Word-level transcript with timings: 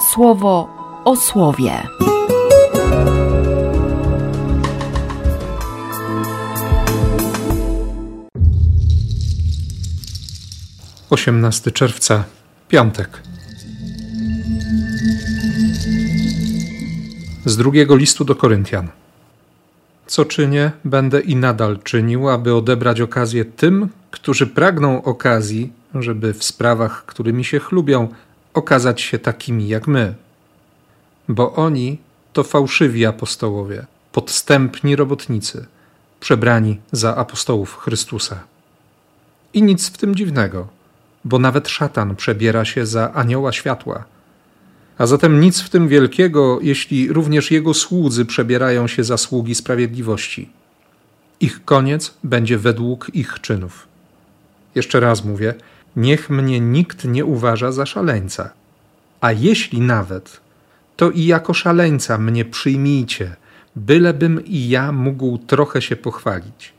słowo 0.00 0.68
o 1.04 1.16
słowie. 1.16 1.72
Osiemnasty 11.10 11.72
czerwca, 11.72 12.24
piątek. 12.68 13.22
Z 17.44 17.56
drugiego 17.56 17.96
listu 17.96 18.24
do 18.24 18.34
Koryntian. 18.34 18.88
Co 20.06 20.24
czynię, 20.24 20.70
będę 20.84 21.20
i 21.20 21.36
nadal 21.36 21.78
czynił, 21.84 22.28
aby 22.28 22.54
odebrać 22.54 23.00
okazję 23.00 23.44
tym, 23.44 23.88
którzy 24.10 24.46
pragną 24.46 25.02
okazji, 25.02 25.72
żeby 25.94 26.34
w 26.34 26.44
sprawach, 26.44 27.04
którymi 27.06 27.44
się 27.44 27.58
chlubią, 27.58 28.08
okazać 28.58 29.00
się 29.00 29.18
takimi 29.18 29.68
jak 29.68 29.86
my. 29.86 30.14
Bo 31.28 31.54
oni 31.54 31.98
to 32.32 32.44
fałszywi 32.44 33.06
apostołowie, 33.06 33.86
podstępni 34.12 34.96
robotnicy, 34.96 35.66
przebrani 36.20 36.80
za 36.92 37.16
apostołów 37.16 37.76
Chrystusa. 37.76 38.44
I 39.54 39.62
nic 39.62 39.90
w 39.90 39.98
tym 39.98 40.14
dziwnego, 40.14 40.68
bo 41.24 41.38
nawet 41.38 41.68
szatan 41.68 42.16
przebiera 42.16 42.64
się 42.64 42.86
za 42.86 43.12
anioła 43.12 43.52
światła. 43.52 44.04
A 44.98 45.06
zatem 45.06 45.40
nic 45.40 45.60
w 45.60 45.70
tym 45.70 45.88
wielkiego, 45.88 46.58
jeśli 46.62 47.12
również 47.12 47.50
jego 47.50 47.74
słudzy 47.74 48.24
przebierają 48.24 48.86
się 48.86 49.04
za 49.04 49.16
sługi 49.16 49.54
sprawiedliwości. 49.54 50.50
Ich 51.40 51.64
koniec 51.64 52.14
będzie 52.24 52.58
według 52.58 53.10
ich 53.14 53.40
czynów. 53.40 53.88
Jeszcze 54.74 55.00
raz 55.00 55.24
mówię, 55.24 55.54
niech 55.96 56.30
mnie 56.30 56.60
nikt 56.60 57.04
nie 57.04 57.24
uważa 57.24 57.72
za 57.72 57.86
szaleńca. 57.86 58.50
A 59.20 59.32
jeśli 59.32 59.80
nawet, 59.80 60.40
to 60.96 61.10
i 61.10 61.24
jako 61.24 61.54
szaleńca 61.54 62.18
mnie 62.18 62.44
przyjmijcie, 62.44 63.36
bylebym 63.76 64.44
i 64.44 64.68
ja 64.68 64.92
mógł 64.92 65.38
trochę 65.38 65.82
się 65.82 65.96
pochwalić. 65.96 66.72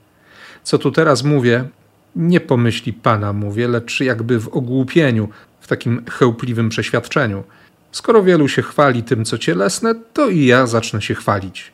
Co 0.63 0.77
tu 0.77 0.91
teraz 0.91 1.23
mówię, 1.23 1.69
nie 2.15 2.39
pomyśli 2.39 2.93
Pana 2.93 3.33
mówię, 3.33 3.67
lecz 3.67 3.99
jakby 3.99 4.39
w 4.39 4.47
ogłupieniu, 4.47 5.29
w 5.59 5.67
takim 5.67 6.05
chełpliwym 6.09 6.69
przeświadczeniu. 6.69 7.43
Skoro 7.91 8.23
wielu 8.23 8.47
się 8.47 8.61
chwali 8.61 9.03
tym, 9.03 9.25
co 9.25 9.37
cielesne, 9.37 9.95
to 10.13 10.29
i 10.29 10.45
ja 10.45 10.67
zacznę 10.67 11.01
się 11.01 11.15
chwalić. 11.15 11.71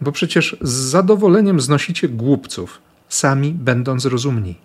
Bo 0.00 0.12
przecież 0.12 0.56
z 0.60 0.70
zadowoleniem 0.70 1.60
znosicie 1.60 2.08
głupców, 2.08 2.78
sami 3.08 3.52
będąc 3.52 4.04
rozumni. 4.04 4.56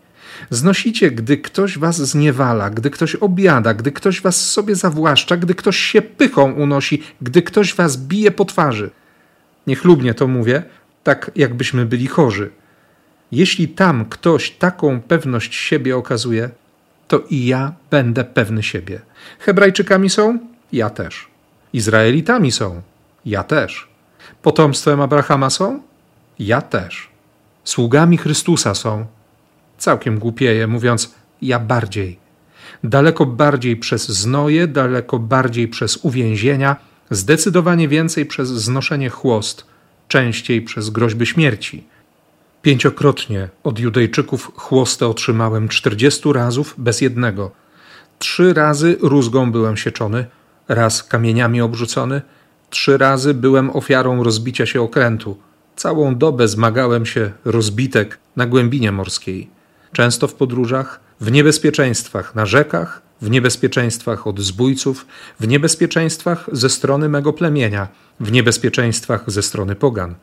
Znosicie, 0.50 1.12
gdy 1.12 1.38
ktoś 1.38 1.78
was 1.78 1.98
zniewala, 1.98 2.70
gdy 2.70 2.90
ktoś 2.90 3.16
obiada, 3.16 3.74
gdy 3.74 3.92
ktoś 3.92 4.22
was 4.22 4.50
sobie 4.50 4.76
zawłaszcza, 4.76 5.38
gdy 5.38 5.56
ktoś 5.56 5.78
się 5.78 6.02
pychą 6.02 6.52
unosi, 6.52 7.04
gdy 7.22 7.42
ktoś 7.42 7.76
was 7.76 7.98
bije 7.98 8.32
po 8.32 8.46
twarzy. 8.46 8.90
Niechlubnie 9.68 10.14
to 10.14 10.28
mówię, 10.28 10.64
tak 11.04 11.32
jakbyśmy 11.36 11.86
byli 11.86 12.08
chorzy. 12.08 12.50
Jeśli 13.32 13.68
tam 13.68 14.06
ktoś 14.06 14.52
taką 14.52 15.02
pewność 15.02 15.56
siebie 15.56 15.98
okazuje, 15.98 16.50
to 17.08 17.20
i 17.30 17.46
ja 17.46 17.74
będę 17.90 18.24
pewny 18.24 18.64
siebie. 18.64 19.02
Hebrajczykami 19.40 20.10
są? 20.10 20.40
Ja 20.72 20.90
też. 20.90 21.28
Izraelitami 21.74 22.52
są? 22.52 22.82
Ja 23.26 23.44
też. 23.44 23.88
Potomstwem 24.42 25.02
Abrahama 25.02 25.50
są? 25.50 25.82
Ja 26.40 26.62
też. 26.62 27.10
Sługami 27.64 28.18
Chrystusa 28.18 28.76
są? 28.76 29.06
Całkiem 29.78 30.20
głupieje, 30.20 30.68
mówiąc 30.68 31.16
ja 31.42 31.60
bardziej. 31.60 32.20
Daleko 32.84 33.26
bardziej 33.26 33.78
przez 33.78 34.10
znoje, 34.10 34.68
daleko 34.68 35.20
bardziej 35.20 35.68
przez 35.68 35.98
uwięzienia, 35.98 36.76
zdecydowanie 37.12 37.88
więcej 37.88 38.26
przez 38.26 38.50
znoszenie 38.50 39.10
chłost, 39.10 39.66
częściej 40.08 40.62
przez 40.62 40.90
groźby 40.90 41.26
śmierci. 41.26 41.84
Pięciokrotnie 42.62 43.50
od 43.64 43.80
Judejczyków 43.80 44.52
chłostę 44.56 45.08
otrzymałem 45.08 45.68
czterdziestu 45.68 46.34
razów 46.34 46.76
bez 46.78 47.02
jednego. 47.02 47.52
Trzy 48.20 48.54
razy 48.54 48.98
rózgą 49.02 49.52
byłem 49.52 49.78
sieczony, 49.78 50.26
raz 50.68 51.04
kamieniami 51.04 51.62
obrzucony, 51.62 52.22
trzy 52.70 52.98
razy 52.98 53.34
byłem 53.34 53.70
ofiarą 53.70 54.24
rozbicia 54.24 54.66
się 54.66 54.82
okrętu. 54.82 55.38
Całą 55.76 56.16
dobę 56.16 56.48
zmagałem 56.48 57.06
się 57.06 57.32
rozbitek 57.46 58.20
na 58.36 58.46
głębinie 58.46 58.92
morskiej 58.92 59.57
często 59.98 60.28
w 60.28 60.34
podróżach, 60.34 61.00
w 61.22 61.32
niebezpieczeństwach 61.32 62.36
na 62.36 62.46
rzekach, 62.46 63.02
w 63.22 63.30
niebezpieczeństwach 63.30 64.28
od 64.28 64.40
zbójców, 64.40 65.06
w 65.40 65.48
niebezpieczeństwach 65.48 66.50
ze 66.52 66.70
strony 66.70 67.10
mego 67.10 67.34
plemienia, 67.34 67.88
w 68.20 68.32
niebezpieczeństwach 68.32 69.24
ze 69.28 69.42
strony 69.42 69.76
pogan, 69.76 70.16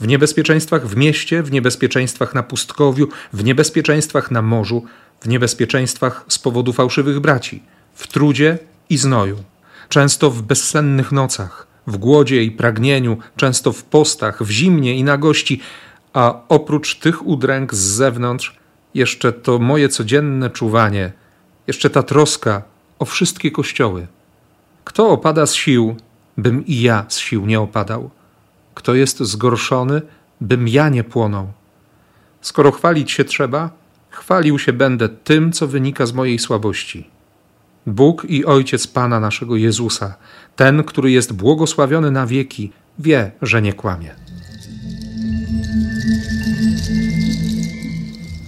w 0.00 0.06
niebezpieczeństwach 0.06 0.86
w 0.86 0.96
mieście, 0.96 1.42
w 1.42 1.52
niebezpieczeństwach 1.52 2.34
na 2.34 2.42
pustkowiu, 2.42 3.08
w 3.32 3.44
niebezpieczeństwach 3.44 4.30
na 4.30 4.42
morzu, 4.42 4.84
w 5.20 5.28
niebezpieczeństwach 5.28 6.24
z 6.28 6.38
powodu 6.38 6.72
fałszywych 6.72 7.20
braci, 7.20 7.62
w 7.94 8.06
trudzie 8.06 8.58
i 8.88 8.96
znoju, 8.96 9.36
często 9.88 10.30
w 10.30 10.42
bezsennych 10.42 11.12
nocach, 11.12 11.66
w 11.86 11.96
głodzie 11.96 12.42
i 12.44 12.50
pragnieniu, 12.50 13.18
często 13.36 13.72
w 13.72 13.84
postach, 13.84 14.42
w 14.42 14.50
zimnie 14.50 14.96
i 14.96 15.04
nagości, 15.04 15.60
a 16.12 16.40
oprócz 16.48 16.98
tych 16.98 17.26
udręk 17.26 17.74
z 17.74 17.78
zewnątrz 17.78 18.60
jeszcze 18.94 19.32
to 19.32 19.58
moje 19.58 19.88
codzienne 19.88 20.50
czuwanie, 20.50 21.12
jeszcze 21.66 21.90
ta 21.90 22.02
troska 22.02 22.62
o 22.98 23.04
wszystkie 23.04 23.50
kościoły. 23.50 24.06
Kto 24.84 25.08
opada 25.08 25.46
z 25.46 25.54
sił, 25.54 25.96
bym 26.36 26.66
i 26.66 26.80
ja 26.80 27.04
z 27.08 27.18
sił 27.18 27.46
nie 27.46 27.60
opadał. 27.60 28.10
Kto 28.74 28.94
jest 28.94 29.20
zgorszony, 29.20 30.02
bym 30.40 30.68
ja 30.68 30.88
nie 30.88 31.04
płonął. 31.04 31.52
Skoro 32.40 32.72
chwalić 32.72 33.10
się 33.10 33.24
trzeba, 33.24 33.70
chwalił 34.10 34.58
się 34.58 34.72
będę 34.72 35.08
tym, 35.08 35.52
co 35.52 35.68
wynika 35.68 36.06
z 36.06 36.12
mojej 36.12 36.38
słabości. 36.38 37.10
Bóg 37.86 38.24
i 38.28 38.44
Ojciec 38.44 38.86
Pana 38.86 39.20
naszego 39.20 39.56
Jezusa, 39.56 40.14
ten, 40.56 40.84
który 40.84 41.10
jest 41.10 41.32
błogosławiony 41.32 42.10
na 42.10 42.26
wieki, 42.26 42.72
wie, 42.98 43.30
że 43.42 43.62
nie 43.62 43.72
kłamie. 43.72 44.29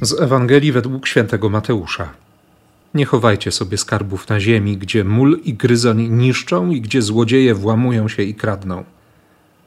Z 0.02 0.20
Ewangelii 0.20 0.72
według 0.72 1.06
świętego 1.06 1.48
Mateusza. 1.48 2.10
Nie 2.94 3.04
chowajcie 3.04 3.52
sobie 3.52 3.78
skarbów 3.78 4.28
na 4.28 4.40
ziemi, 4.40 4.76
gdzie 4.76 5.04
mól 5.04 5.40
i 5.44 5.54
gryzoń 5.54 6.08
niszczą 6.08 6.70
i 6.70 6.80
gdzie 6.80 7.02
złodzieje 7.02 7.54
włamują 7.54 8.08
się 8.08 8.22
i 8.22 8.34
kradną. 8.34 8.84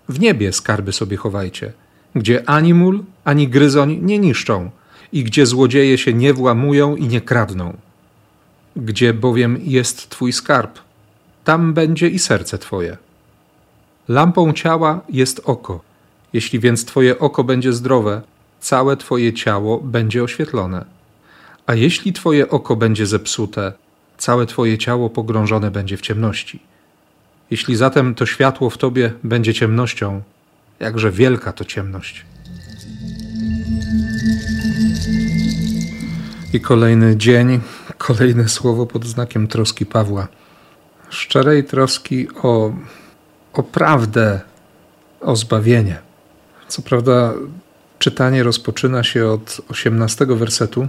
W 0.10 0.20
niebie 0.20 0.54
skarby 0.54 0.94
sobie 0.94 1.18
chowajcie, 1.18 1.74
gdzie 2.16 2.50
ani 2.50 2.74
mól, 2.74 3.04
ani 3.24 3.48
gryzoń 3.48 4.00
nie 4.02 4.20
niszczą 4.20 4.70
i 5.12 5.24
gdzie 5.24 5.46
złodzieje 5.46 5.98
się 5.98 6.14
nie 6.14 6.34
włamują 6.34 6.96
i 6.96 7.08
nie 7.08 7.22
kradną. 7.22 7.78
Gdzie 8.76 9.14
bowiem 9.14 9.60
jest 9.64 10.10
Twój 10.10 10.34
skarb, 10.34 10.80
tam 11.44 11.74
będzie 11.74 12.10
i 12.10 12.20
serce 12.20 12.58
Twoje. 12.58 12.98
Lampą 14.08 14.54
ciała 14.54 15.02
jest 15.10 15.42
oko. 15.46 15.82
Jeśli 16.34 16.60
więc 16.60 16.86
Twoje 16.86 17.20
oko 17.20 17.44
będzie 17.44 17.74
zdrowe, 17.74 18.22
całe 18.66 18.98
Twoje 18.98 19.34
ciało 19.34 19.80
będzie 19.80 20.24
oświetlone. 20.24 20.86
A 21.66 21.74
jeśli 21.74 22.14
Twoje 22.14 22.50
oko 22.50 22.76
będzie 22.76 23.06
zepsute, 23.06 23.74
całe 24.18 24.46
Twoje 24.46 24.78
ciało 24.78 25.10
pogrążone 25.10 25.72
będzie 25.72 25.98
w 25.98 26.02
ciemności. 26.02 26.60
Jeśli 27.52 27.76
zatem 27.76 28.16
to 28.16 28.26
światło 28.26 28.70
w 28.70 28.78
Tobie 28.78 29.14
będzie 29.24 29.54
ciemnością, 29.54 30.22
jakże 30.80 31.12
wielka 31.12 31.54
to 31.54 31.66
ciemność. 31.66 32.26
I 36.54 36.60
kolejny 36.60 37.18
dzień, 37.18 37.60
kolejne 37.98 38.50
słowo 38.50 38.86
pod 38.86 39.06
znakiem 39.06 39.48
troski 39.48 39.86
Pawła. 39.86 40.28
Szczerej 41.10 41.64
troski 41.64 42.28
o, 42.44 42.74
o 43.54 43.64
prawdę, 43.64 44.42
o 45.22 45.36
zbawienie. 45.36 46.00
Co 46.68 46.82
prawda, 46.82 47.34
Czytanie 48.06 48.44
rozpoczyna 48.44 49.04
się 49.04 49.28
od 49.28 49.62
18 49.70 50.26
wersetu, 50.26 50.88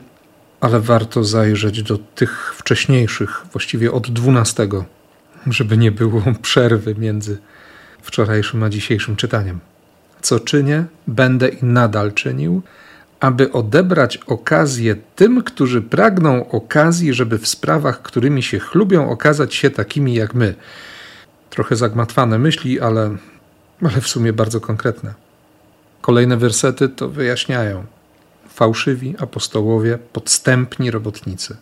ale 0.61 0.81
warto 0.81 1.25
zajrzeć 1.25 1.83
do 1.83 1.99
tych 1.99 2.55
wcześniejszych, 2.55 3.47
właściwie 3.53 3.93
od 3.93 4.11
12, 4.11 4.69
żeby 5.47 5.77
nie 5.77 5.93
było 5.93 6.23
przerwy 6.43 6.95
między 6.95 7.39
wczorajszym 8.03 8.63
a 8.63 8.69
dzisiejszym 8.69 9.17
czytaniem. 9.17 9.61
Co 10.23 10.41
czynię, 10.41 10.85
będę 11.07 11.49
i 11.49 11.65
nadal 11.65 12.13
czynił, 12.13 12.63
aby 13.21 13.53
odebrać 13.53 14.17
okazję 14.17 14.97
tym, 15.15 15.43
którzy 15.43 15.83
pragną 15.83 16.51
okazji, 16.51 17.15
żeby 17.15 17.39
w 17.39 17.49
sprawach, 17.49 18.03
którymi 18.03 18.43
się 18.43 18.59
chlubią, 18.59 19.11
okazać 19.11 19.55
się 19.55 19.71
takimi 19.71 20.15
jak 20.15 20.35
my. 20.35 20.55
Trochę 21.51 21.77
zagmatwane 21.77 22.39
myśli, 22.39 22.81
ale, 22.81 23.17
ale 23.83 24.01
w 24.01 24.09
sumie 24.09 24.33
bardzo 24.33 24.61
konkretne. 24.61 25.26
Kolejne 26.01 26.37
wersety 26.37 26.89
to 26.89 27.09
wyjaśniają. 27.09 27.85
Fałszywi 28.49 29.15
apostołowie, 29.19 29.99
podstępni 30.13 30.91
robotnicy. 30.91 31.57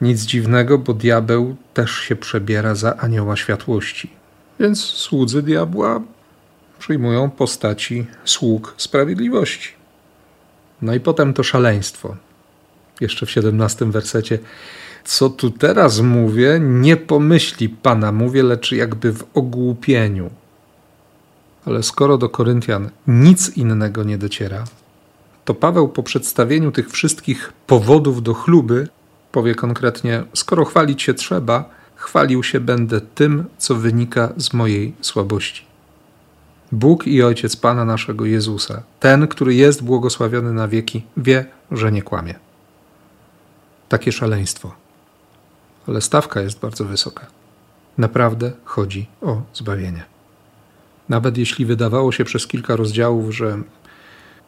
Nic 0.00 0.22
dziwnego, 0.22 0.78
bo 0.78 0.94
diabeł 0.94 1.56
też 1.74 1.90
się 1.90 2.16
przebiera 2.16 2.74
za 2.74 2.96
anioła 2.96 3.36
światłości. 3.36 4.10
Więc 4.60 4.84
słudzy 4.84 5.42
diabła 5.42 6.00
przyjmują 6.78 7.30
postaci 7.30 8.06
sług 8.24 8.74
sprawiedliwości. 8.76 9.68
No 10.82 10.94
i 10.94 11.00
potem 11.00 11.34
to 11.34 11.42
szaleństwo. 11.42 12.16
Jeszcze 13.00 13.26
w 13.26 13.30
17 13.30 13.84
wersecie. 13.84 14.38
Co 15.04 15.30
tu 15.30 15.50
teraz 15.50 16.00
mówię, 16.00 16.58
nie 16.60 16.96
pomyśli 16.96 17.68
Pana, 17.68 18.12
mówię, 18.12 18.42
lecz 18.42 18.72
jakby 18.72 19.12
w 19.12 19.24
ogłupieniu. 19.34 20.30
Ale 21.68 21.82
skoro 21.82 22.18
do 22.18 22.28
Koryntian 22.28 22.90
nic 23.06 23.56
innego 23.56 24.04
nie 24.04 24.18
dociera, 24.18 24.64
to 25.44 25.54
Paweł 25.54 25.88
po 25.88 26.02
przedstawieniu 26.02 26.72
tych 26.72 26.90
wszystkich 26.90 27.52
powodów 27.66 28.22
do 28.22 28.34
chluby 28.34 28.88
powie 29.32 29.54
konkretnie: 29.54 30.24
Skoro 30.34 30.64
chwalić 30.64 31.02
się 31.02 31.14
trzeba, 31.14 31.70
chwalił 31.96 32.42
się 32.42 32.60
będę 32.60 33.00
tym, 33.00 33.44
co 33.58 33.74
wynika 33.74 34.32
z 34.36 34.52
mojej 34.52 34.94
słabości. 35.00 35.64
Bóg 36.72 37.06
i 37.06 37.22
Ojciec 37.22 37.56
Pana 37.56 37.84
naszego 37.84 38.24
Jezusa, 38.24 38.82
ten, 39.00 39.28
który 39.28 39.54
jest 39.54 39.82
błogosławiony 39.82 40.52
na 40.52 40.68
wieki, 40.68 41.04
wie, 41.16 41.46
że 41.70 41.92
nie 41.92 42.02
kłamie. 42.02 42.34
Takie 43.88 44.12
szaleństwo. 44.12 44.74
Ale 45.88 46.00
stawka 46.00 46.40
jest 46.40 46.60
bardzo 46.60 46.84
wysoka. 46.84 47.26
Naprawdę 47.98 48.52
chodzi 48.64 49.06
o 49.22 49.42
zbawienie. 49.54 50.17
Nawet 51.08 51.38
jeśli 51.38 51.66
wydawało 51.66 52.12
się 52.12 52.24
przez 52.24 52.46
kilka 52.46 52.76
rozdziałów, 52.76 53.34
że, 53.34 53.62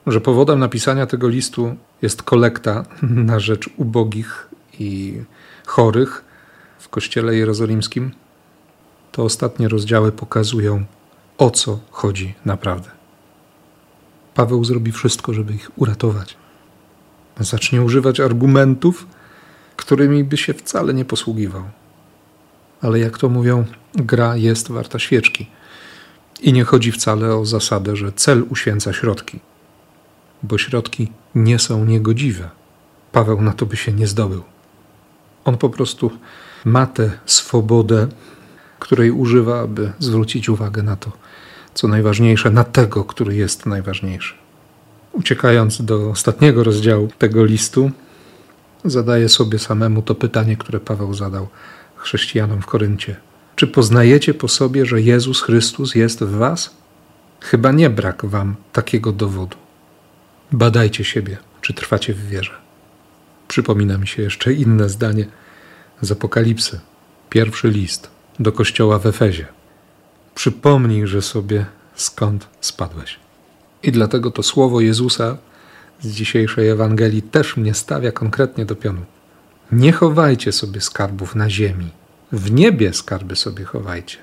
że 0.06 0.20
powodem 0.20 0.58
napisania 0.58 1.06
tego 1.06 1.28
listu 1.28 1.76
jest 2.02 2.22
kolekta 2.22 2.84
na 3.30 3.40
rzecz 3.40 3.70
ubogich 3.76 4.48
i 4.78 5.22
chorych 5.66 6.24
w 6.78 6.88
kościele 6.88 7.36
jerozolimskim, 7.36 8.10
to 9.12 9.24
ostatnie 9.24 9.68
rozdziały 9.68 10.12
pokazują, 10.12 10.84
o 11.38 11.50
co 11.50 11.78
chodzi 11.90 12.34
naprawdę. 12.44 12.90
Paweł 14.34 14.64
zrobi 14.64 14.92
wszystko, 14.92 15.34
żeby 15.34 15.52
ich 15.52 15.70
uratować. 15.76 16.36
Zacznie 17.40 17.82
używać 17.82 18.20
argumentów, 18.20 19.06
którymi 19.76 20.24
by 20.24 20.36
się 20.36 20.54
wcale 20.54 20.94
nie 20.94 21.04
posługiwał. 21.04 21.62
Ale 22.82 22.98
jak 22.98 23.18
to 23.18 23.28
mówią, 23.28 23.64
gra 23.94 24.36
jest 24.36 24.70
warta 24.70 24.98
świeczki. 24.98 25.46
I 26.42 26.52
nie 26.52 26.64
chodzi 26.64 26.92
wcale 26.92 27.36
o 27.36 27.44
zasadę, 27.46 27.96
że 27.96 28.12
cel 28.12 28.44
uświęca 28.50 28.92
środki, 28.92 29.40
bo 30.42 30.58
środki 30.58 31.12
nie 31.34 31.58
są 31.58 31.84
niegodziwe. 31.84 32.50
Paweł 33.12 33.42
na 33.42 33.52
to 33.52 33.66
by 33.66 33.76
się 33.76 33.92
nie 33.92 34.06
zdobył. 34.06 34.42
On 35.44 35.58
po 35.58 35.70
prostu 35.70 36.10
ma 36.64 36.86
tę 36.86 37.10
swobodę, 37.26 38.08
której 38.78 39.10
używa, 39.10 39.60
aby 39.60 39.92
zwrócić 39.98 40.48
uwagę 40.48 40.82
na 40.82 40.96
to, 40.96 41.12
co 41.74 41.88
najważniejsze, 41.88 42.50
na 42.50 42.64
tego, 42.64 43.04
który 43.04 43.34
jest 43.36 43.66
najważniejszy. 43.66 44.34
Uciekając 45.12 45.82
do 45.82 46.10
ostatniego 46.10 46.64
rozdziału 46.64 47.08
tego 47.18 47.44
listu, 47.44 47.90
zadaje 48.84 49.28
sobie 49.28 49.58
samemu 49.58 50.02
to 50.02 50.14
pytanie, 50.14 50.56
które 50.56 50.80
Paweł 50.80 51.14
zadał 51.14 51.48
chrześcijanom 51.96 52.62
w 52.62 52.66
Koryncie. 52.66 53.16
Czy 53.60 53.66
poznajecie 53.66 54.34
po 54.34 54.48
sobie, 54.48 54.86
że 54.86 55.00
Jezus 55.00 55.42
Chrystus 55.42 55.94
jest 55.94 56.24
w 56.24 56.30
Was? 56.30 56.74
Chyba 57.40 57.72
nie 57.72 57.90
brak 57.90 58.24
Wam 58.24 58.56
takiego 58.72 59.12
dowodu. 59.12 59.56
Badajcie 60.52 61.04
siebie, 61.04 61.36
czy 61.60 61.74
trwacie 61.74 62.14
w 62.14 62.28
wierze. 62.28 62.52
Przypomina 63.48 63.98
mi 63.98 64.06
się 64.06 64.22
jeszcze 64.22 64.52
inne 64.52 64.88
zdanie 64.88 65.26
z 66.00 66.12
Apokalipsy, 66.12 66.80
pierwszy 67.30 67.70
list 67.70 68.10
do 68.38 68.52
kościoła 68.52 68.98
w 68.98 69.06
Efezie. 69.06 69.46
Przypomnij, 70.34 71.06
że 71.06 71.22
sobie 71.22 71.66
skąd 71.94 72.48
spadłeś. 72.60 73.18
I 73.82 73.92
dlatego 73.92 74.30
to 74.30 74.42
słowo 74.42 74.80
Jezusa 74.80 75.36
z 76.00 76.08
dzisiejszej 76.08 76.68
Ewangelii 76.68 77.22
też 77.22 77.56
mnie 77.56 77.74
stawia 77.74 78.12
konkretnie 78.12 78.64
do 78.64 78.76
pionu. 78.76 79.02
Nie 79.72 79.92
chowajcie 79.92 80.52
sobie 80.52 80.80
skarbów 80.80 81.34
na 81.34 81.50
ziemi. 81.50 81.99
W 82.32 82.50
niebie 82.52 82.92
skarby 82.92 83.36
sobie 83.36 83.64
chowajcie. 83.64 84.18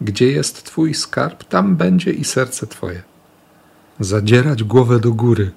Gdzie 0.00 0.32
jest 0.32 0.64
Twój 0.64 0.94
skarb, 0.94 1.44
tam 1.44 1.76
będzie 1.76 2.10
i 2.10 2.24
serce 2.24 2.66
Twoje. 2.66 3.02
Zadzierać 4.00 4.64
głowę 4.64 5.00
do 5.00 5.12
góry. 5.12 5.52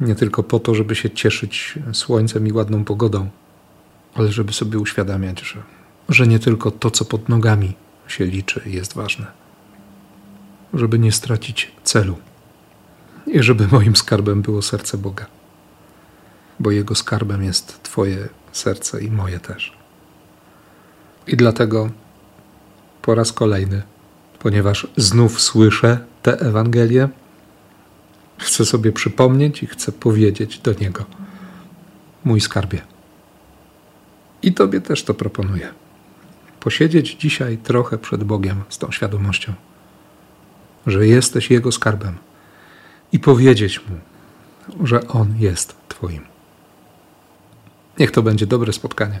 Nie 0.00 0.14
tylko 0.14 0.42
po 0.42 0.60
to, 0.60 0.74
żeby 0.74 0.94
się 0.94 1.10
cieszyć 1.10 1.78
słońcem 1.92 2.46
i 2.46 2.52
ładną 2.52 2.84
pogodą, 2.84 3.28
ale 4.14 4.32
żeby 4.32 4.52
sobie 4.52 4.78
uświadamiać, 4.78 5.40
że, 5.40 5.62
że 6.08 6.26
nie 6.26 6.38
tylko 6.38 6.70
to, 6.70 6.90
co 6.90 7.04
pod 7.04 7.28
nogami 7.28 7.74
się 8.08 8.24
liczy, 8.26 8.62
jest 8.66 8.94
ważne. 8.94 9.26
Żeby 10.74 10.98
nie 10.98 11.12
stracić 11.12 11.72
celu 11.84 12.16
i 13.26 13.42
żeby 13.42 13.68
moim 13.68 13.96
skarbem 13.96 14.42
było 14.42 14.62
serce 14.62 14.98
Boga, 14.98 15.26
bo 16.60 16.70
Jego 16.70 16.94
skarbem 16.94 17.42
jest 17.42 17.82
Twoje 17.82 18.28
serce 18.52 19.04
i 19.04 19.10
moje 19.10 19.40
też. 19.40 19.75
I 21.26 21.36
dlatego 21.36 21.90
po 23.02 23.14
raz 23.14 23.32
kolejny, 23.32 23.82
ponieważ 24.38 24.86
znów 24.96 25.40
słyszę 25.40 25.98
tę 26.22 26.40
Ewangelię, 26.40 27.08
chcę 28.38 28.64
sobie 28.64 28.92
przypomnieć 28.92 29.62
i 29.62 29.66
chcę 29.66 29.92
powiedzieć 29.92 30.58
do 30.58 30.72
Niego: 30.72 31.04
Mój 32.24 32.40
skarbie. 32.40 32.80
I 34.42 34.54
Tobie 34.54 34.80
też 34.80 35.04
to 35.04 35.14
proponuję. 35.14 35.68
Posiedzieć 36.60 37.14
dzisiaj 37.14 37.58
trochę 37.58 37.98
przed 37.98 38.24
Bogiem 38.24 38.62
z 38.68 38.78
tą 38.78 38.90
świadomością, 38.90 39.52
że 40.86 41.06
jesteś 41.06 41.50
Jego 41.50 41.72
skarbem 41.72 42.16
i 43.12 43.18
powiedzieć 43.18 43.80
Mu, 43.88 43.96
że 44.86 45.08
On 45.08 45.34
jest 45.38 45.76
Twoim. 45.88 46.22
Niech 47.98 48.10
to 48.10 48.22
będzie 48.22 48.46
dobre 48.46 48.72
spotkanie. 48.72 49.20